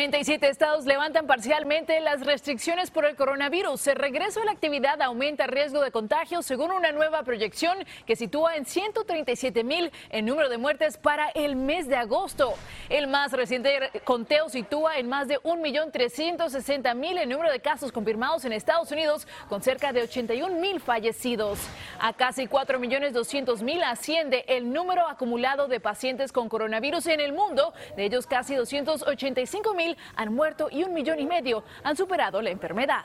[0.00, 3.86] 47 estados levantan parcialmente las restricciones por el coronavirus.
[3.88, 7.76] El regreso a la actividad aumenta el riesgo de contagio según una nueva proyección
[8.06, 12.54] que sitúa en 137 mil el número de muertes para el mes de agosto.
[12.88, 18.54] El más reciente conteo sitúa en más de 1.360.000 el número de casos confirmados en
[18.54, 21.58] Estados Unidos con cerca de 81 mil fallecidos.
[21.98, 28.06] A casi 4.200.000 asciende el número acumulado de pacientes con coronavirus en el mundo, de
[28.06, 33.04] ellos casi 285 mil han muerto y un millón y medio han superado la enfermedad.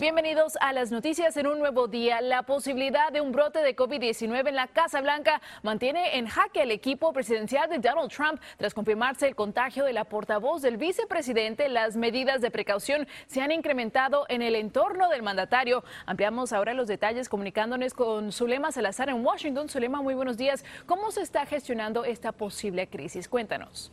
[0.00, 2.22] Bienvenidos a las noticias en un nuevo día.
[2.22, 6.70] La posibilidad de un brote de COVID-19 en la Casa Blanca mantiene en jaque el
[6.70, 11.68] equipo presidencial de Donald Trump tras confirmarse el contagio de la portavoz del vicepresidente.
[11.68, 15.84] Las medidas de precaución se han incrementado en el entorno del mandatario.
[16.06, 19.68] Ampliamos ahora los detalles comunicándonos con Zulema Salazar en Washington.
[19.68, 20.64] Zulema, muy buenos días.
[20.86, 23.28] ¿Cómo se está gestionando esta posible crisis?
[23.28, 23.92] Cuéntanos.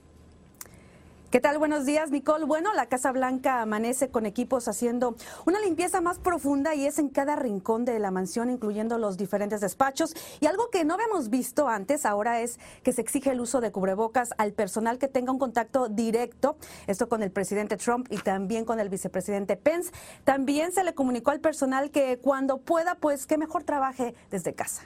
[1.30, 1.58] ¿Qué tal?
[1.58, 2.46] Buenos días, Nicole.
[2.46, 7.10] Bueno, la Casa Blanca amanece con equipos haciendo una limpieza más profunda y es en
[7.10, 10.16] cada rincón de la mansión, incluyendo los diferentes despachos.
[10.40, 13.74] Y algo que no habíamos visto antes ahora es que se exige el uso de
[13.74, 16.56] cubrebocas al personal que tenga un contacto directo,
[16.88, 19.92] esto con el presidente Trump y también con el vicepresidente Pence.
[20.24, 24.84] También se le comunicó al personal que cuando pueda, pues que mejor trabaje desde casa.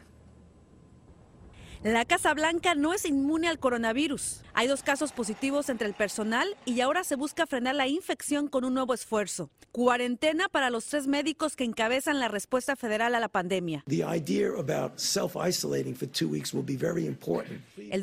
[1.83, 4.41] La Casa Blanca no es inmune al coronavirus.
[4.53, 8.65] Hay dos casos positivos entre el personal y ahora se busca frenar la infección con
[8.65, 9.49] un nuevo esfuerzo.
[9.71, 13.83] Cuarentena para los tres médicos que encabezan la respuesta federal a la pandemia.
[13.87, 14.03] El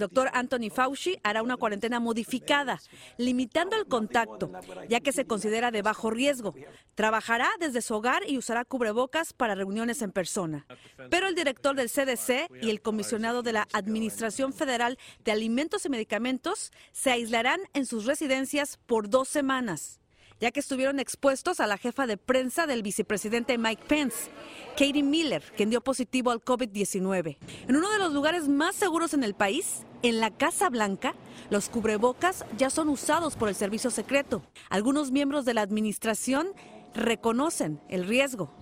[0.01, 2.81] doctor Anthony Fauci hará una cuarentena modificada,
[3.17, 4.51] limitando el contacto,
[4.89, 6.53] ya que se considera de bajo riesgo.
[6.97, 10.67] Trabajará desde su hogar y usará cubrebocas para reuniones en persona.
[11.11, 15.89] Pero el director del CDC y el comisionado de la Administración Federal de Alimentos y
[15.89, 20.01] Medicamentos se aislarán en sus residencias por dos semanas,
[20.41, 24.31] ya que estuvieron expuestos a la jefa de prensa del vicepresidente Mike Pence,
[24.73, 27.39] Katie Miller, quien dio positivo al COVID-19.
[27.69, 31.15] En uno de los lugares más seguros en el país, en la Casa Blanca,
[31.51, 34.43] los cubrebocas ya son usados por el servicio secreto.
[34.71, 36.49] Algunos miembros de la administración
[36.95, 38.53] reconocen el riesgo.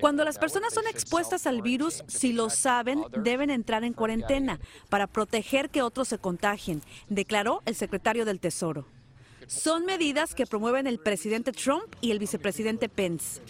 [0.00, 5.06] Cuando las personas son expuestas al virus, si lo saben, deben entrar en cuarentena para
[5.06, 8.86] proteger que otros se contagien, declaró el secretario del Tesoro.
[9.50, 13.42] Son medidas que promueven el presidente Trump y el vicepresidente Pence.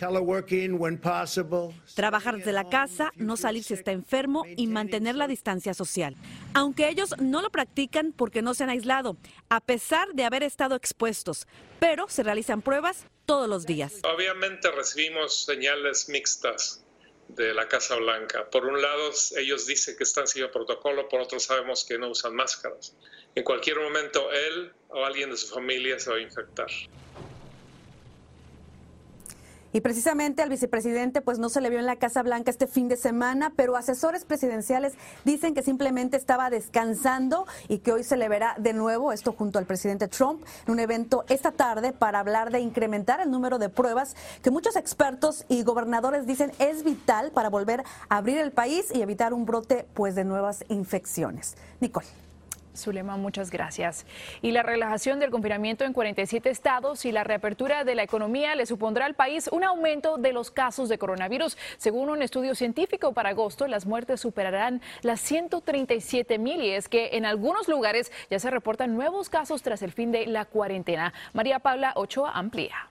[1.95, 6.17] Trabajar desde la casa, no salir si está enfermo y mantener la distancia social.
[6.55, 9.19] Aunque ellos no lo practican porque no se han aislado,
[9.51, 11.47] a pesar de haber estado expuestos,
[11.81, 14.01] pero se realizan pruebas todos los días.
[14.03, 16.83] Obviamente recibimos señales mixtas
[17.35, 18.49] de la Casa Blanca.
[18.51, 22.35] Por un lado, ellos dicen que están siguiendo protocolo, por otro sabemos que no usan
[22.35, 22.97] máscaras.
[23.35, 26.69] En cualquier momento, él o alguien de su familia se va a infectar.
[29.73, 32.89] Y precisamente al vicepresidente pues no se le vio en la Casa Blanca este fin
[32.89, 34.95] de semana, pero asesores presidenciales
[35.25, 39.59] dicen que simplemente estaba descansando y que hoy se le verá de nuevo, esto junto
[39.59, 43.69] al presidente Trump, en un evento esta tarde para hablar de incrementar el número de
[43.69, 48.87] pruebas que muchos expertos y gobernadores dicen es vital para volver a abrir el país
[48.93, 51.57] y evitar un brote pues de nuevas infecciones.
[51.81, 52.30] Nicole.
[52.77, 54.07] Zulema, muchas gracias.
[54.43, 58.67] Y la relajación del confinamiento en 47 estados y la reapertura de la economía le
[58.67, 61.57] supondrá al país un aumento de los casos de coronavirus.
[61.79, 67.11] Según un estudio científico para agosto, las muertes superarán las 137 mil y es que
[67.13, 71.13] en algunos lugares ya se reportan nuevos casos tras el fin de la cuarentena.
[71.33, 72.91] María Paula Ochoa amplía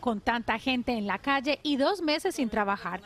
[0.00, 3.00] con tanta gente en la calle y dos meses sin trabajar.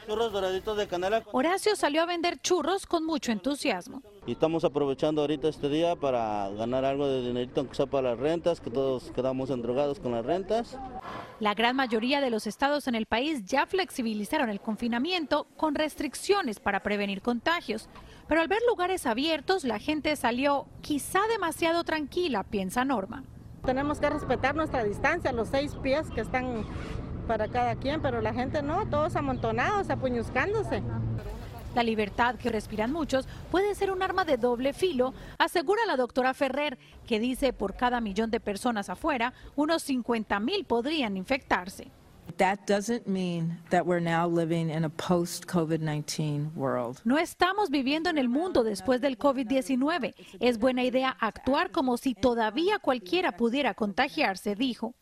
[1.33, 4.03] Horacio salió a vender churros con mucho entusiasmo.
[4.27, 8.19] Y estamos aprovechando ahorita este día para ganar algo de dinerito, aunque sea para las
[8.19, 10.79] rentas, que todos quedamos endrogados con las rentas.
[11.41, 16.59] La gran mayoría de los estados en el país ya flexibilizaron el confinamiento con restricciones
[16.59, 17.89] para prevenir contagios.
[18.27, 23.25] Pero al ver lugares abiertos, la gente salió quizá demasiado tranquila, piensa Norma.
[23.65, 26.65] Tenemos que respetar nuestra distancia, los seis pies que están
[27.27, 30.83] para cada quien, pero la gente no, todos amontonados, apuñuzcándose.
[31.75, 36.35] La libertad que respiran muchos puede ser un arma de doble filo, asegura la doctora
[36.35, 41.91] Ferrer, que dice por cada millón de personas afuera, unos 50 mil podrían infectarse.
[47.05, 50.15] No estamos viviendo en el mundo después del COVID-19.
[50.41, 54.95] Es buena idea actuar como si todavía cualquiera pudiera contagiarse, dijo.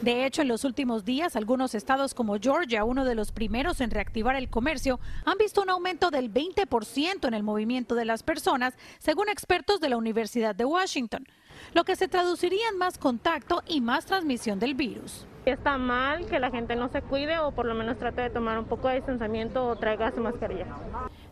[0.00, 3.92] De hecho, en los últimos días, algunos estados como Georgia, uno de los primeros en
[3.92, 8.74] reactivar el comercio, han visto un aumento del 20% en el movimiento de las personas,
[8.98, 11.24] según expertos de la Universidad de Washington,
[11.72, 15.26] lo que se traduciría en más contacto y más transmisión del virus.
[15.44, 18.58] Está mal que la gente no se cuide o por lo menos trate de tomar
[18.58, 20.66] un poco de distanciamiento o traiga su mascarilla.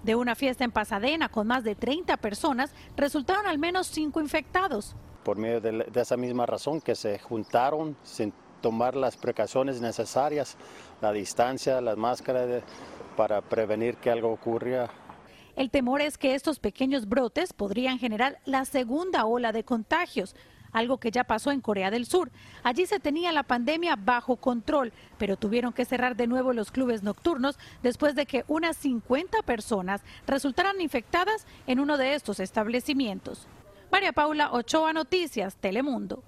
[0.03, 4.97] De una fiesta en Pasadena con más de 30 personas, resultaron al menos 5 infectados.
[5.23, 10.57] Por medio de, esa misma razón que se juntaron sin tomar las precauciones necesarias,
[11.01, 12.65] la distancia, las máscaras,
[13.17, 14.91] para prevenir que algo ocurra.
[15.55, 20.35] El temor es que estos pequeños brotes podrían generar la segunda ola de contagios,
[20.73, 22.31] algo que ya pasó en Corea del Sur.
[22.63, 27.03] Allí se tenía la pandemia bajo control, pero tuvieron que cerrar de nuevo los clubes
[27.03, 33.47] nocturnos después de que unas 50 personas resultaran infectadas en uno de estos establecimientos.
[33.91, 36.23] María Paula Ochoa Noticias, Telemundo.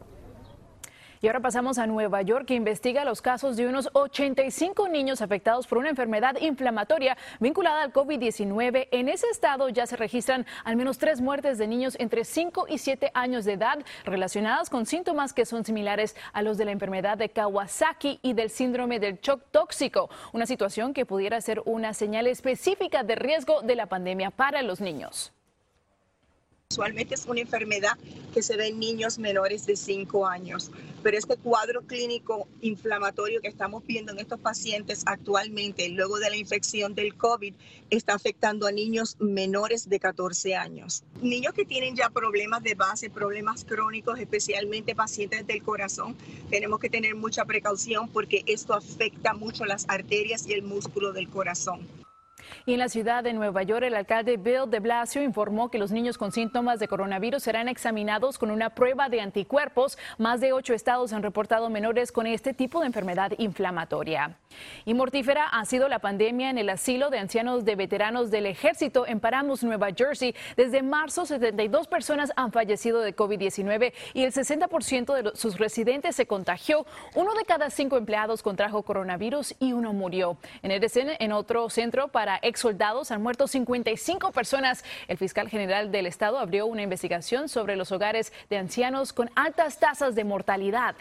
[1.23, 5.69] Y ahora pasamos a Nueva York, que investiga los casos de unos 85 niños afectados
[5.69, 8.89] por una enfermedad inflamatoria vinculada al COVID-19.
[8.91, 12.79] En ese estado ya se registran al menos tres muertes de niños entre 5 y
[12.79, 17.17] 7 años de edad relacionadas con síntomas que son similares a los de la enfermedad
[17.17, 22.27] de Kawasaki y del síndrome del shock tóxico, una situación que pudiera ser una señal
[22.27, 25.33] específica de riesgo de la pandemia para los niños.
[26.73, 27.99] Usualmente es una enfermedad
[28.33, 30.71] que se ve en niños menores de 5 años,
[31.03, 36.37] pero este cuadro clínico inflamatorio que estamos viendo en estos pacientes actualmente, luego de la
[36.37, 37.53] infección del COVID,
[37.91, 41.05] está afectando a niños menores de 14 años.
[41.21, 46.17] Niños que tienen ya problemas de base, problemas crónicos, especialmente pacientes del corazón,
[46.49, 51.29] tenemos que tener mucha precaución porque esto afecta mucho las arterias y el músculo del
[51.29, 51.87] corazón.
[52.67, 55.91] Y en la ciudad de Nueva York, el alcalde Bill de Blasio informó que los
[55.91, 59.99] niños con síntomas de coronavirus serán examinados con una prueba de anticuerpos.
[60.19, 64.37] Más de ocho estados han reportado menores con este tipo de enfermedad inflamatoria.
[64.85, 69.07] Y mortífera ha sido la pandemia en el asilo de ancianos de veteranos del ejército
[69.07, 70.35] en Paramus, Nueva Jersey.
[70.57, 76.27] Desde marzo, 72 personas han fallecido de COVID-19 y el 60% de sus residentes se
[76.27, 76.87] contagió.
[77.15, 80.37] Uno de cada cinco empleados contrajo coronavirus y uno murió.
[80.63, 84.85] En Edison, en otro centro para ex soldados han muerto 55 personas.
[85.09, 89.79] El fiscal general del estado abrió una investigación sobre los hogares de ancianos con altas
[89.79, 90.95] tasas de mortalidad.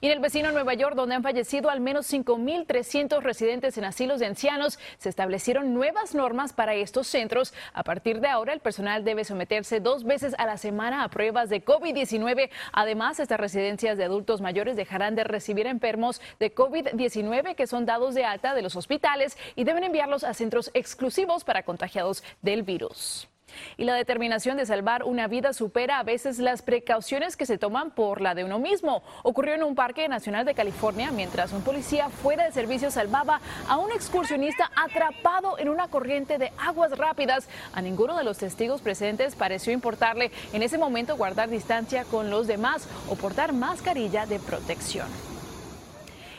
[0.00, 4.20] Y en el vecino Nueva York, donde han fallecido al menos 5.300 residentes en asilos
[4.20, 7.54] de ancianos, se establecieron nuevas normas para estos centros.
[7.72, 11.48] A partir de ahora, el personal debe someterse dos veces a la semana a pruebas
[11.48, 12.50] de COVID-19.
[12.72, 18.14] Además, estas residencias de adultos mayores dejarán de recibir enfermos de COVID-19 que son dados
[18.14, 23.28] de alta de los hospitales y deben enviarlos a centros exclusivos para contagiados del virus.
[23.76, 27.90] Y la determinación de salvar una vida supera a veces las precauciones que se toman
[27.90, 29.02] por la de uno mismo.
[29.22, 33.78] Ocurrió en un parque nacional de California mientras un policía fuera de servicio salvaba a
[33.78, 37.48] un excursionista atrapado en una corriente de aguas rápidas.
[37.72, 42.46] A ninguno de los testigos presentes pareció importarle en ese momento guardar distancia con los
[42.46, 45.08] demás o portar mascarilla de protección.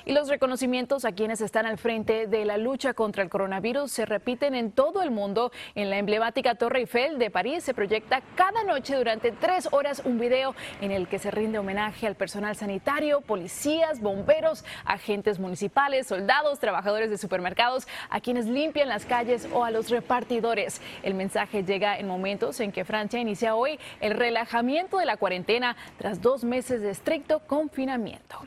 [0.06, 4.06] Y los reconocimientos a quienes están al frente de la lucha contra el coronavirus se
[4.06, 5.52] repiten en todo el mundo.
[5.76, 10.20] En la emblemática Torre Eiffel de París se proyecta cada noche durante tres horas un
[10.20, 16.60] video en el que se rinde homenaje al personal sanitario, policías, bomberos, agentes municipales, soldados,
[16.60, 20.82] trabajadores de supermercados, a quienes limpian las calles o a los repartidores.
[21.02, 25.78] El mensaje llega en momentos en que Francia inicia hoy el relajamiento de la cuarentena
[25.98, 28.46] tras dos meses de estricto confinamiento.